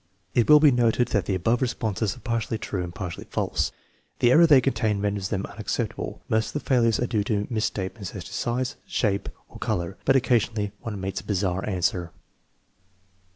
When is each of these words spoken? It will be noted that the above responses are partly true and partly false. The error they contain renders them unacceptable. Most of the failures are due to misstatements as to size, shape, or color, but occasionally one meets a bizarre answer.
It 0.33 0.49
will 0.49 0.59
be 0.59 0.71
noted 0.71 1.09
that 1.09 1.25
the 1.25 1.35
above 1.35 1.61
responses 1.61 2.15
are 2.17 2.21
partly 2.21 2.57
true 2.57 2.83
and 2.83 2.91
partly 2.91 3.25
false. 3.25 3.71
The 4.17 4.31
error 4.31 4.47
they 4.47 4.59
contain 4.59 4.99
renders 4.99 5.29
them 5.29 5.45
unacceptable. 5.45 6.23
Most 6.27 6.47
of 6.47 6.53
the 6.53 6.67
failures 6.67 6.99
are 6.99 7.05
due 7.05 7.23
to 7.25 7.45
misstatements 7.51 8.15
as 8.15 8.23
to 8.23 8.33
size, 8.33 8.77
shape, 8.87 9.29
or 9.47 9.59
color, 9.59 9.99
but 10.03 10.15
occasionally 10.15 10.71
one 10.79 10.99
meets 10.99 11.21
a 11.21 11.23
bizarre 11.23 11.63
answer. 11.69 12.11